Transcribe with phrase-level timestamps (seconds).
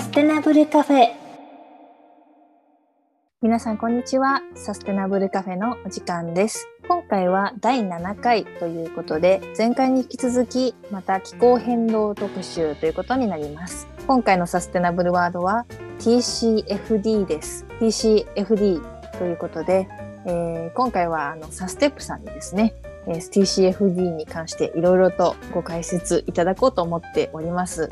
[0.00, 1.08] サステナブルカフェ。
[3.42, 4.40] 皆さんこんにちは。
[4.54, 6.68] サステナブルカフェのお時間です。
[6.88, 13.88] 今回は第7回ということで前回に引き続きまた気候変動特集ということになります。
[14.06, 15.66] 今回のサステナブルワードは
[15.98, 17.66] TCFD です。
[17.78, 18.80] TCFD
[19.18, 19.86] ということで、
[20.24, 22.72] えー、今回はあのサステップさんにですね
[23.06, 27.90] TCFD に関していろいろとご解説いただこうと思っております。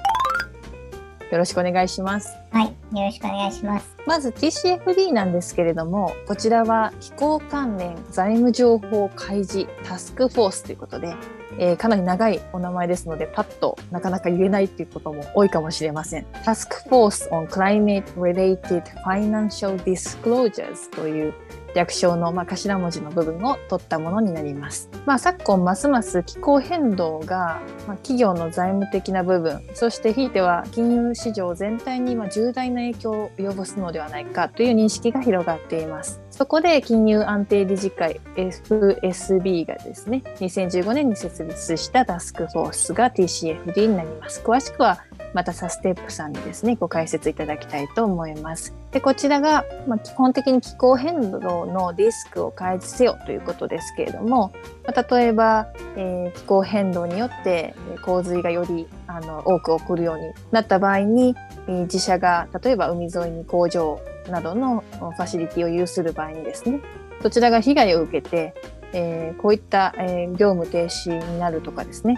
[1.30, 2.36] よろしくお願いします。
[2.50, 2.72] はい、よ
[3.04, 3.96] ろしくお願いします。
[4.06, 11.14] まず TCFD なんですけれども、こちらは気候関連財務情報開示タスクフォースということで、
[11.58, 16.26] えー、かなり長いお名前ですので、パッとなかなか言えないっていうことも多いかもしれません。
[16.44, 21.34] Task Force on Climate Related Financial Disclosures という
[21.74, 24.88] 略称の、まあ、頭文字の部分を取ったものになります。
[25.06, 36.20] まあ、昨今ますます気候変動が、まあ、企業の財務的な部分そしてひいては金融市場全体に今重大な影響を及ぼすのではないかという認識が広がっています。
[36.38, 44.40] そこで金融安定理事会 FSB がですね2015年に設立したタスクフォースが TCFD になります。
[44.44, 45.02] 詳しくは
[45.34, 48.74] またサステップさんにですね、ご解説いただきたいと思います。
[48.92, 54.52] で、こちらが、まあ、基本的に気候変動のリスクを開示せよということですけれども、
[54.86, 55.66] まあ、例えば、
[55.96, 61.34] えー、気候変動によって洪水がよりあの多く起こるようになった場合に、
[61.66, 66.80] えー、自社が例えば海沿いに工場をなどのファシリティを有する場合にですね、
[67.22, 68.54] そちらが被害を受けて、
[68.92, 72.16] えー、こういった、えー、業務停止になるとかですね、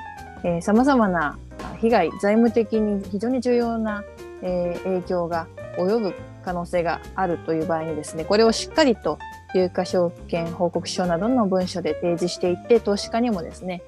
[0.63, 1.39] さまざまな
[1.81, 4.05] 被害、財務的に非常に重要な、
[4.43, 9.19] えー、影響が及ぶ可能性があるという場合にですね、これをしっかりと
[9.55, 13.83] 有価証券報告書などの文書で提示していって、投資家にもですね、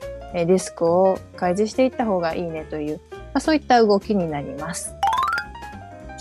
[0.46, 4.94] リスクを開示していった方がいいねという、まあ、そういった動きになります。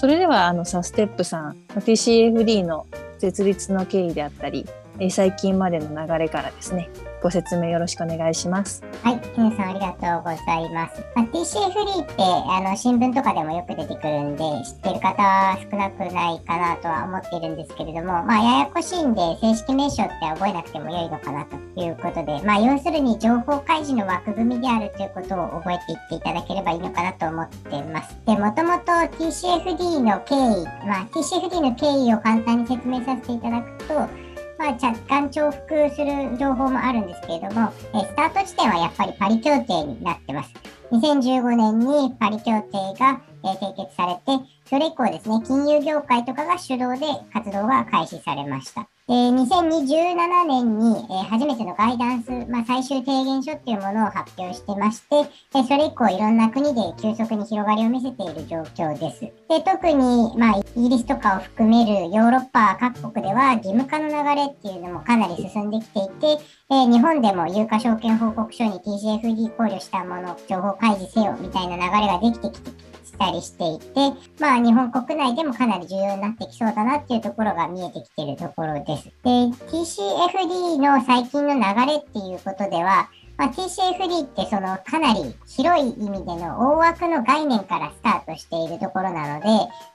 [0.01, 2.87] それでは、あの、サステップさん、TCFD の
[3.19, 4.65] 設立の経緯であったり、
[5.01, 6.87] え最近までの流れからですね、
[7.23, 8.83] ご説明よろしくお願いします。
[9.01, 11.01] はい、ケンさんありがとうございます。
[11.15, 28.15] まあ、TCA フリーってあの新聞とかでもよく出てくるんで、知ってる方は少なくないかなとは思っているんですけれども、まあ、ややこしいんで、正式名称って覚えなくても良いのかなということで、まあ、要するに情報開示の枠組みであるということを覚えていっていただければいいのかなと思ってます。
[28.27, 34.30] で、もともと TCFD の経緯、まあ、TCFD の経緯を簡単に説明させていただくと、
[34.61, 40.53] まあ、若干重複する情報もあるんですけれども、えスタート地点はやっぱりパリ協定になってます。
[40.91, 48.87] 2015年にパリ協定が、え締結されて、それ以降ですね、金融業界とかが主導で活動が開始されました。
[49.11, 59.19] えー、2017年に、えー、初めてのガイダンス、まあ、最終提言書っていうものを発表してまして、えー、それ以降いろんな国で急速に広がりを見せている状況です。
[59.19, 79.05] で特に、まあ、イギリスとかを含めるヨーロッパ各国では義務化の流れっていうのもかなり進んできていて、えー、日本でも有価証券報告書に TCFD 考慮したもの、情報開示せよみたいな流れができてきてしたりしていて、まあ日本国内でもかなり重要になってきそうだなっていうところが見えてきているところです。
[79.05, 79.29] で、
[79.69, 89.47] TCFD の最近の流れっていうことでは、まあ、TCFD ってそのかなり広い意味での大枠の概念からスタートしているところなので、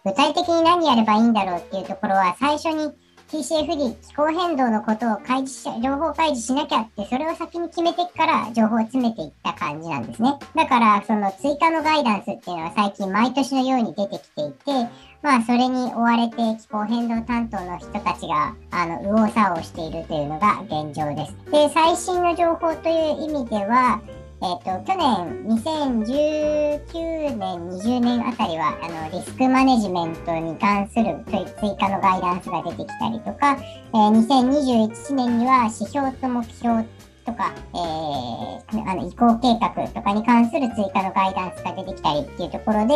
[0.05, 2.93] 具体的に何やればいいんだろうっていうところは最初に
[3.31, 10.34] TCFD、気候変動のことを開示し、情報開示しなきゃって、それを先に決めてから情報を詰めていった感じなんですね。
[10.54, 14.91] だから、その追加のガイダンスっていうのは最近毎年のように出てきていて、
[15.22, 21.50] まあ、それに追われて気候変動担当の人たちが、あの、右往左往しているというのが現状です。
[21.50, 24.00] で、最新の情報という意味では、
[24.42, 31.24] えっ、ー、と、去年、2019年、20年あたりは、あの、リスクマネジメントに関する
[31.58, 36.84] 追加のガイダンスが出てきたりとか、えー、2021年には指標と目標
[37.25, 42.94] とか、えー、あの移行計画とかに関する追加のガイダンスが出てきたりっていうところで、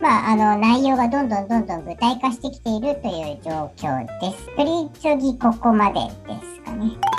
[0.00, 4.56] まあ、あの、内容がどんどんどんどん具体化してきているという状況です。
[4.56, 7.17] 取り急ぎここまでですかね。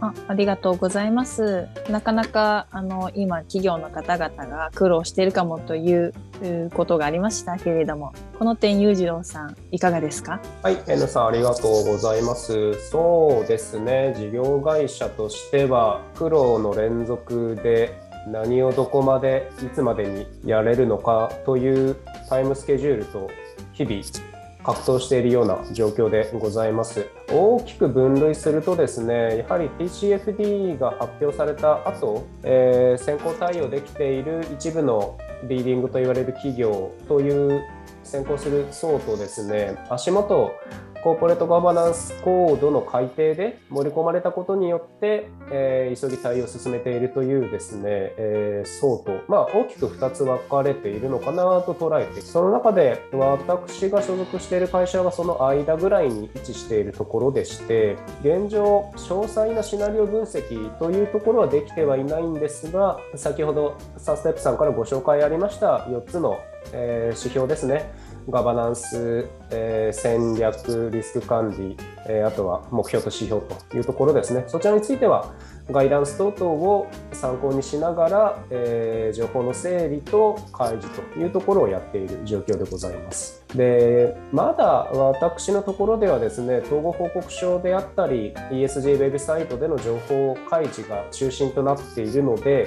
[0.00, 1.68] あありがとうございます。
[1.88, 6.12] なかなかあの今企業の方々が苦労しているかもという
[6.74, 10.40] ことがありましたけれども、この点裕次郎さんいかがですか？
[10.62, 12.74] はい、N さんありがとうございます。
[12.90, 17.98] そうですね、事業会社としては苦労の連続で
[18.28, 21.96] 何をどこまでいつまでにやれるのかという
[22.28, 23.30] タイムスケジュールと
[23.72, 24.02] 日々
[24.66, 27.06] 格闘しているような状況でございます。
[27.30, 37.62] 大きく分類するとですねやはり TCFD が発表された後、えー、先行対応できている一部のリーディングと言われる企業という
[38.02, 40.52] 先行する層とですね足元
[41.06, 66.40] コーポレートガバナンスコードの改定で盛り込まれたことによって、えー、急ぎ対応を進めているというですね、えー、層と、まあ、大きく2つ分かれているのかなと捉えてその中で私が所属している会社はその間ぐらいに位置しているところでして現状詳細なシナリオ分析というところはできてはいないんですが先ほどサステップさんからご紹介ありました4つの、
[66.72, 68.05] えー、指標ですね。
[68.28, 71.76] ガバナンス、えー、戦略、リスク管理、
[72.08, 74.44] えー、あとは目標と指標というところですね。
[74.48, 75.32] そちらについては、
[75.70, 83.44] ガイダンス等々を参考にしながら、えー、情報の整理と開示というところをやっている状況でございます。
[83.54, 92.66] で、まだ私のところではですね、統合報告書であったり、ESG ウェブサイトでの情報開示が中心となっているので、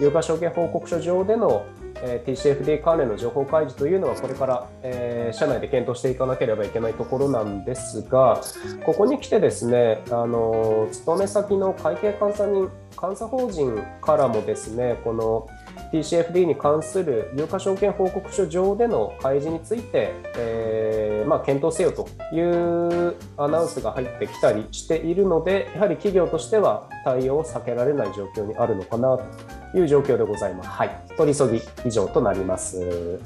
[0.00, 1.64] 有価証券報告書上での
[1.96, 8.40] えー TCFD 関連の情報開示というのはこれから、えー、社内で検討していかなければいけないところなんですが
[8.84, 12.70] ここに来てですねあの勤め先の会計監査人
[13.00, 15.48] 監査法人からもですねこの
[15.92, 30.68] TCFD に関する有価証券報告書上での開示について、えー、まあ、検討せよというアナウンスが入ってきたりしているのでやはり企業としては対応を避けられない状況にあるのかなという状況でございます。
[30.68, 33.20] はい、取り急ぎ以上となります。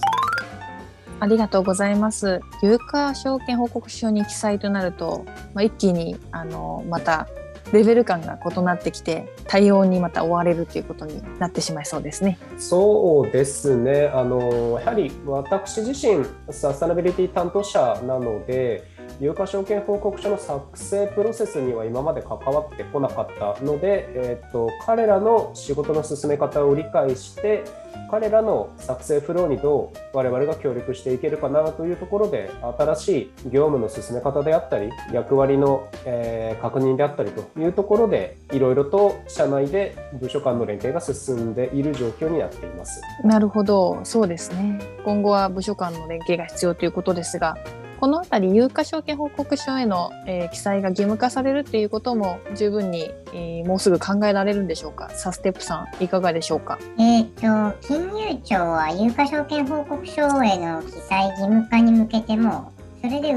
[1.20, 2.40] ありがとうございます。
[2.62, 5.24] 有価証券報告書に記載となると、
[5.54, 7.28] まあ、一気にあのまた
[7.72, 12.38] レベル感が異なってきて対応にまた追われるということになってしまいそうですね。
[12.58, 27.64] そうですねあのやはり私自身サステナビリティ担当者なので有価証券報告書の作成プロセスには今まで関わってこなかったので、えーと、彼らの仕事の進め方を理解して
[28.10, 43.00] 彼らの作成フローにどう我々が協力していけるかなというところで新しい業務の進め方であったり役割の、え、確認であったりというところでいろいろと社内で部署間の連携が進んでいる状況になっています。
[43.22, 47.56] なるほどそうですね今後は部署間の連携が必要ということですが
[48.04, 55.08] このあたり有価証券報告書への、えー、記載が義務化されるっていうことも十分に、えー、もうすぐ考えられるんでしょうか？
[55.08, 56.78] サステップさんいかがでしょうか？
[56.98, 57.40] えっ、と
[57.80, 62.70] 金融庁は有価証券報告書への記載義務化に向けても
[63.00, 63.34] それで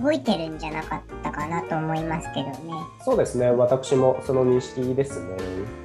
[0.00, 2.56] 動いてるんじゃなかったかなと思いますけどね。
[3.04, 5.36] そうですね、私もその認識ですね。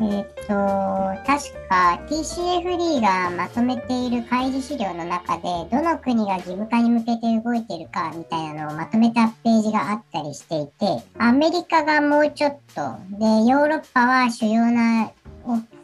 [0.01, 12.81] えっ、と、確か TCFD がまとめている開示資料の中で、どの国が義務化に向けて動いてるかみたいなのをまとめたページがあったりしていて、アメリカがもうちょっと、
[13.17, 15.11] で、ヨーロッパは主要な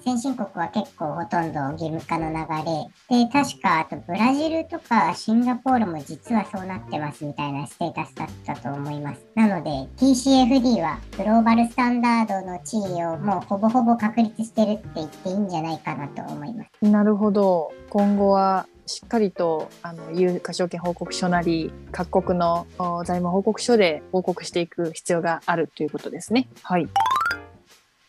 [0.07, 2.37] 先進国は結構ほとんど義務化の流
[3.09, 22.65] れで確かあとブラジルとかシンガポールも実はそうなってますみたいなステータスだったと思いますなので TCFD はグローバルスタンダードの地位をもうほぼほぼ確立してるって言っていいんじゃないかなと思いますなるほど今後はしっかりとあの有価証券報告書なり各国の
[23.05, 26.47] 財務報告書で報告していく必要があるということですね。
[26.63, 26.87] はい。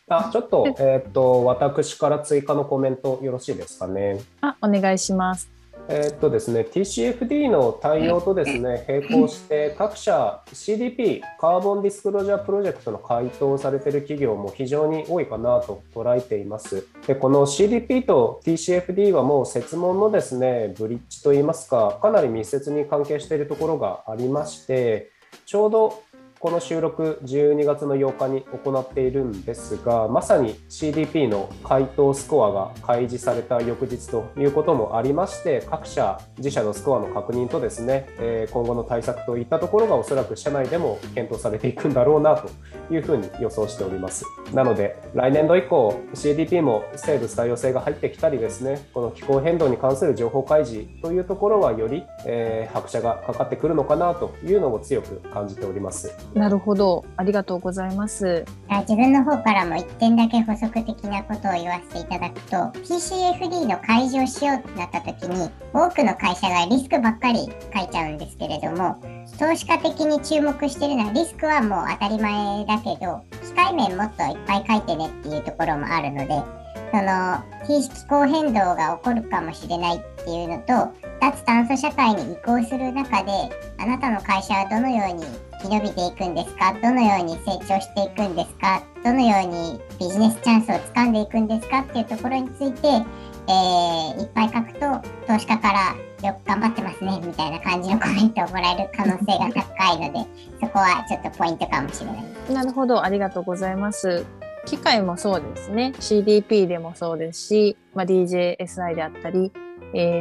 [0.08, 4.20] あ、ちょっと、えっ、と、私から追加のコメントよろしいですかね。
[4.40, 5.58] あ、お願いします。
[5.90, 16.86] えっとですね、TCFD の対応とですね、並行して各社 CDP、カーボンディスクロージャープロジェクトの回答されている企業も非常に多いかなと捉えています。
[17.06, 25.10] で、この CDP と TCFD はもう設問のですね、ブリッジといいますか、かなり密接に関係しているところがありまして、
[25.46, 26.02] ちょうど
[26.40, 42.48] この収録12月の8日に行っているんですがまさに CDP の回答スコアが開示された翌日ということもありまして各社自社のスコアの確認とですね、え今後の対策といったところがおそらく社内でも検討されていくんだろうなと
[42.94, 44.24] いうふうに予想しております。
[44.54, 56.27] なので来年度以降 CDP も生物多様性が入ってきたりですねこの気候変動に関する情報開示というところはより、え、拍車がかかってくるのかなというのも強く感じております。
[56.34, 57.04] なるほど。
[57.16, 58.44] ありがとうございます。
[58.80, 69.00] 自分の方からも1点だけ補足的なことを言わせていただくと、TCFD の開示をしようってなった時に、多くの会社がリスクばっかり書いちゃうんですけれども、
[69.38, 76.42] 投資家的に注目してるのはリスクはもう当たり前だけど、機械面もっといっぱい書いてねっていうところもあるので、
[76.90, 83.30] その気候変動が起こるかもしれないっていうのと脱炭素社会に移行する中で
[83.78, 85.24] あなたの会社はどのように
[85.60, 86.72] 生き延びていくんですか？
[86.82, 88.82] どのように成長していくんですか？
[89.04, 91.80] どのようにビジネスチャンスをつかんでいくんですか？
[91.80, 94.78] っていうところについて、えー、いっぱい書くと
[95.26, 100.28] 投資家からよく頑張ってますねみたいな感じのコメントをもらえる可能性が高いので
[100.60, 102.54] そこはちょっとポイントかもしれない。
[102.54, 103.02] なるほど。
[103.04, 104.26] ありがとうございます。
[104.66, 105.92] 機械もそうですね。
[105.98, 109.50] CDP でもそうですし、まあ、DJSI であったり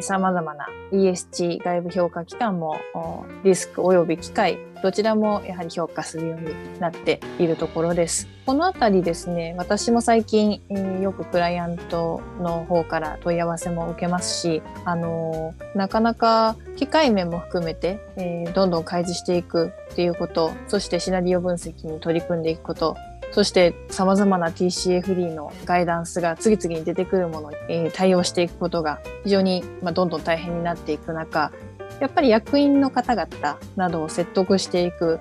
[0.02, 2.78] さまざまな ESG 外部評価機関も
[3.44, 8.28] リスク及び機会どちらもやはり評価するようになっているところです。
[8.46, 22.96] このあたりですね、私も最近、え、よくクライアントの方から問い合わせも受けますし、あの、なかなか機械面も含めて、え、どんどん開示していくっていうこと、そしてシナリオ分析に取り組んでいくこと、
[23.32, 31.52] そして様々な TCFD のガイダンスが次々に出てくるものに、対応していくことが非常に、どんどん大変になっていく中、
[32.00, 35.20] やっぱり役員の方々などを説得していく、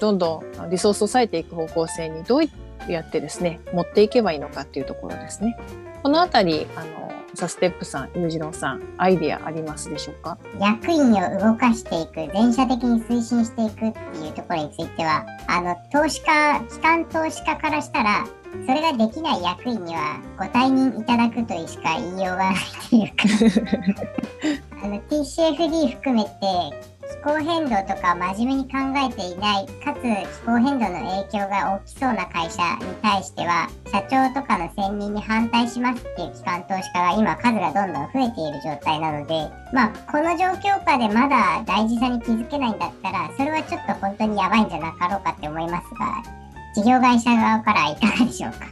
[0.00, 2.42] どんどんリソースを割いていく方向性にどう
[2.88, 5.56] やってですね、持っていけばいいのかっていうところですね。
[6.02, 7.05] このあたり、あの、
[7.36, 10.38] サステップさん、裕次郎さん、アイデアありますでしょうか？
[10.58, 18.24] 役員を動かしていく、全社的に推進していくっていうところについては、あの、投資家、機関投資家からしたら、
[18.66, 22.54] それができない役員にはご退任いただくというしか言いようがない
[22.88, 24.06] というか。
[24.82, 26.30] あの TCFD 含めて
[27.08, 39.34] 気候変動とか真面目に考えていないかつ気候変動の影響が大きそうな会社に対しては社長とかの選任に反対しますっていう機関投資家が今数がどんどん増えている状態なので
[39.72, 46.45] まあこの状況下でまだ大事さに気づけないんだったらそれはちょっと本当にやばいんじゃなかろうかって思いますが。
[46.76, 48.66] 事業会社側からいかがでしょうか？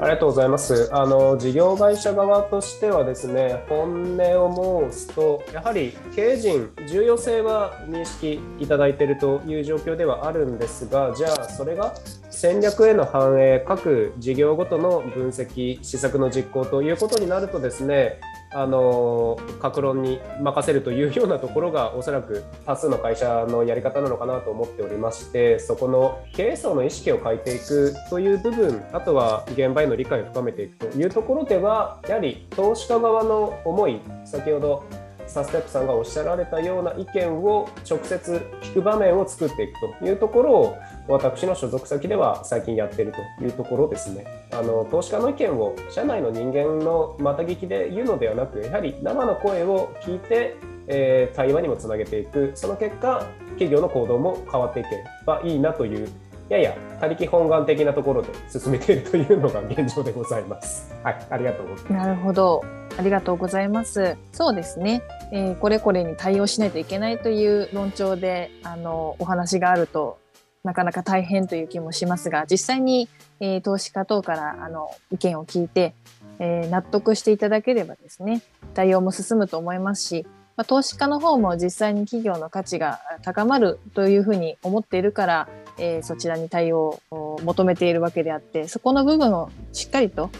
[0.00, 0.90] ありがとうございます。
[0.92, 11.94] あの事業会社側としてはですね、本音を申すと、やはり経営陣重要性は認識いただいているという状況ではあるんですが、じゃあそれが
[12.30, 18.20] 戦略への反映、各事業ごとの分析、施策の実行ということになるとですね、
[18.54, 34.84] あの格論に任せるというようなところがおそらく多数の会社のやり方なのかなと思っておりましてそこの経営層の意識を変えていくという部分あとは現場への理解を深めていくというところではやはり投資家側の思い先ほど
[35.26, 44.24] サステップさんがおっしゃられたような意見を直接聞く場面を作っていくというところを私の所属先では最近やっているというところですね。
[44.52, 50.56] あの投資家の意見を社内の人間のまた聞きで言うのではなくやはり生の声を聞いて、
[50.86, 56.08] えー、対話にもつなげていくその結果企業の行動も変わっていけばいいなという
[56.48, 60.94] やや他力本願的なところで進めているというのが現状でございます。
[61.02, 62.06] はい、ありがとうございます。
[62.06, 62.62] なるほど。
[62.96, 64.16] ありがとうございます。
[64.32, 65.02] そうですね。
[65.32, 70.18] えー、これこれに対応しないといけないという論調で、あの、お話があると、
[70.64, 75.94] なかなか大変という気もしますが、実際に、えー、投資家等からあの意見を聞いて、
[76.38, 78.42] えー、納得していただければですね、
[78.72, 90.30] 対応も進むと思いますし、まあ、投資家の方も実際に企業の価値が高まるというふうに思っているから、えー、そちらに対応を求めているわけであって、そこの部分をしっかりと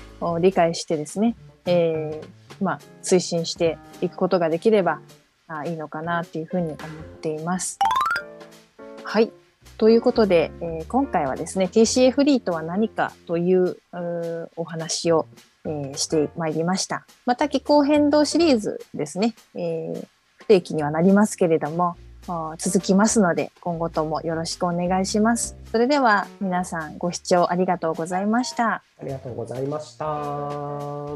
[0.40, 5.00] 理解してですね、えー、まあ、推進していくことができれば
[5.49, 6.76] あいいのかなっていうふうに思っ
[7.21, 7.78] ています。
[9.02, 9.31] はい。
[9.78, 13.76] ということで、えー、今回はですね、TCA フリーとは何かという
[14.57, 15.26] お話を、
[15.64, 17.07] えー、してまいりました。
[17.26, 21.97] また気候変動シリーズですね、えー、不定期にはなりますけれども、
[22.59, 25.57] 続きますので、今後ともよろしくお願いします。
[25.71, 28.83] それでは皆さんご視聴ありがとうございました。
[28.99, 31.14] ありがとうございました。